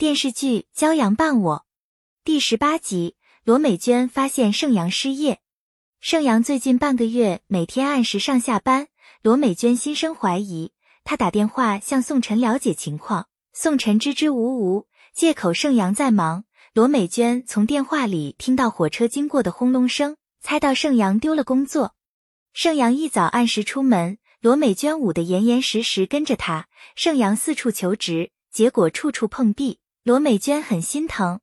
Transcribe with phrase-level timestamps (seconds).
[0.00, 1.56] 电视剧《骄阳伴我》
[2.24, 5.40] 第十八集，罗美娟发现盛阳失业。
[6.00, 8.88] 盛阳最近半个月每天按时上下班，
[9.20, 10.72] 罗美娟心生怀疑。
[11.04, 16.44] 她打电话向宋晨了解情况，宋晨支支吾吾，借口盛阳在忙。
[16.72, 21.94] 罗美娟从电话里听到火车经过的轰隆声，猜到盛阳丢了工作。
[22.54, 26.68] 盛阳一早按时出门，罗美娟捂得严严实实跟着他。
[26.96, 29.78] 盛阳四处求职，结果处处碰壁。
[30.10, 31.38] 罗美娟很心疼，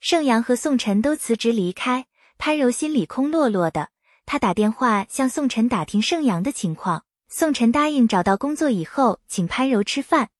[0.00, 2.06] 盛阳和宋晨都辞职离开，
[2.38, 3.90] 潘柔心里空落落的。
[4.26, 10.30] 她打电话向宋晨打听盛阳的情况，宋晨答应找到工作以后请潘柔吃饭。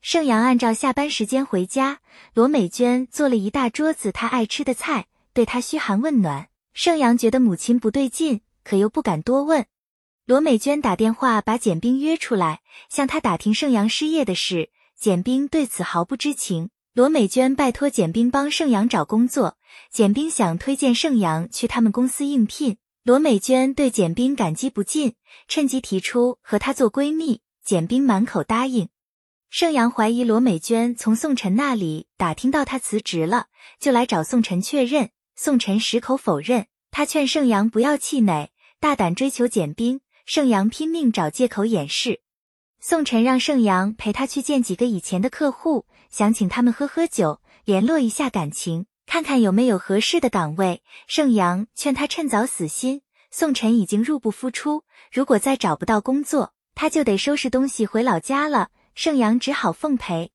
[0.00, 2.00] 盛阳按照下班时间回家，
[2.34, 6.48] 罗美娟做了一大桌子他爱吃的菜，对他嘘寒问暖。
[6.74, 9.64] 盛阳觉得母亲不对劲，可又不敢多问。
[10.26, 16.70] 罗美娟打电话把简冰约出来，向他打听盛阳失业的事，简冰对此毫不知情。
[16.94, 19.56] 罗美娟拜托简冰帮盛阳找工作，
[19.90, 22.76] 简冰想推荐盛阳去他们公司应聘。
[23.02, 25.14] 罗美娟对简冰感激不尽，
[25.48, 27.40] 趁机提出和她做闺蜜。
[27.64, 28.90] 简冰满口答应。
[29.48, 33.46] 盛阳怀疑罗美娟从宋晨那里打听到她辞职了，
[33.80, 35.08] 就来找宋晨确认。
[35.34, 40.02] 宋晨矢口否认，他劝盛阳不要气馁，大胆追求简冰。
[40.26, 42.20] 盛阳拼命找借口掩饰。
[42.84, 45.86] 宋晨让盛阳陪他去见几个以前的客户。
[46.10, 50.82] 想请他们喝喝酒，联络一下感情，看看有没有合适的岗位。
[51.06, 53.02] 盛阳劝他趁早死心。
[53.30, 58.70] 宋晨已经入不敷出，如果再找不到工作，他就得收拾东西回老家了。
[58.96, 60.32] 盛阳只好奉陪。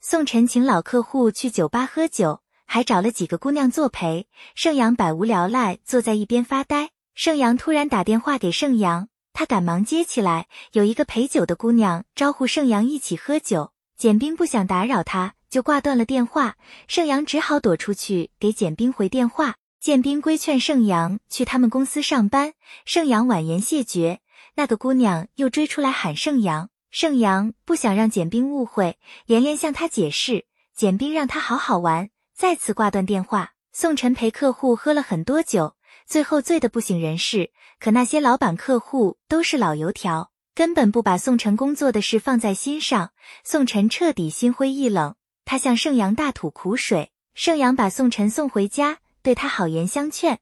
[0.00, 4.26] 宋晨请老客户去酒吧喝酒，还找了几个姑娘作陪。
[4.56, 6.90] 盛阳百无聊赖，坐在一边发呆。
[7.14, 13.72] 盛阳突然打电话给盛阳，他赶忙接起来，有一个陪酒的姑娘招呼盛阳一起喝酒。
[13.98, 16.56] 简冰不想打扰他，就挂断了电话。
[16.86, 19.56] 盛阳只好躲出去给简冰回电话。
[19.80, 22.54] 建冰规劝盛阳去他们公司上班，
[22.86, 24.20] 盛阳婉言谢绝。
[24.54, 30.46] 那个姑娘又追出来喊盛阳，盛阳不想让简冰误会，连连向他解释。
[30.74, 33.50] 简冰让他好好玩，再次挂断电话。
[33.72, 35.74] 宋晨陪客户喝了很多酒，
[36.06, 37.50] 最后醉得不省人事。
[37.78, 40.30] 可那些老板客户都是老油条。
[40.54, 43.10] 根本不把宋晨工作的事放在心上，
[43.42, 45.16] 宋晨彻底心灰意冷。
[45.44, 50.38] 他向盛阳大吐苦水，盛阳把宋晨送回家，对他好言相劝。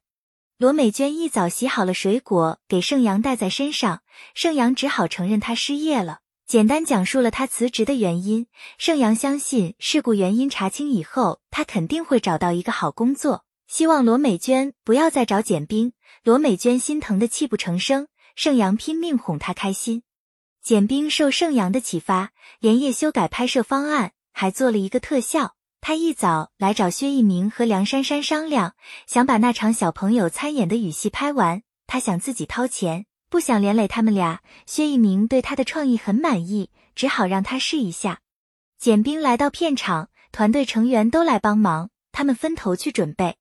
[0.59, 4.03] 罗美娟一早洗好了水果给盛阳带在身上，
[4.35, 8.45] 盛阳只好承认他失业了，简单讲述了他辞职的原因。
[8.77, 15.93] 盛阳相信事故原因查清以后，他肯定会找到一个好工作，希望罗美娟不要再找简冰。
[16.23, 18.07] 罗美娟心疼的泣不成声。
[18.35, 20.01] 盛阳拼命哄她开心，
[20.63, 25.53] 简冰受盛阳的启发，连夜修改拍摄方案，还做了一个特效。
[25.81, 28.73] 他一早来找薛一鸣和梁珊珊商量，
[29.05, 31.61] 想把那场小朋友参演的雨戏拍完。
[31.85, 34.41] 他想自己掏钱，不想连累他们俩。
[34.65, 38.21] 薛一鸣对他的创意很满意，只好让他试一下。
[38.79, 43.35] 简冰来到片场，团队成员都来帮忙，他们分头去准备。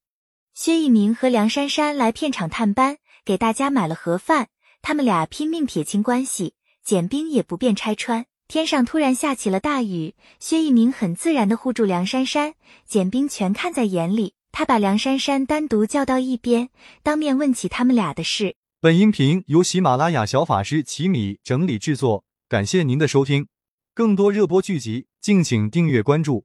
[0.55, 4.49] 薛一鸣和梁珊珊来片场探班，给大家买了盒饭。
[4.83, 6.53] 他们俩拼命撇清关系，
[6.85, 8.27] 简冰也不便拆穿。
[8.49, 12.53] 天上突然下起了大雨，薛一鸣很自然的护住梁珊珊，
[12.87, 14.35] 简冰全看在眼里。
[14.53, 16.69] 他把梁珊珊单独叫到一边，
[17.03, 18.57] 当面问起他们俩的事。
[18.79, 23.47] 本音频由喜马拉雅小法师奇米整理制作，感谢您的收听。
[23.95, 26.45] 更多热播剧集，敬请订阅关注。